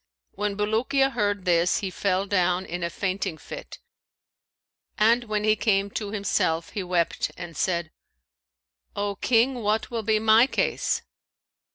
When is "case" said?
10.47-11.03